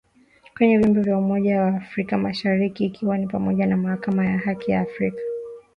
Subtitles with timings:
[0.53, 4.81] Kwenye vyombo vya umoja wa Afrika mashariki ikiwa ni pamoja na Mahakama ya Haki ya
[4.81, 5.19] Afrika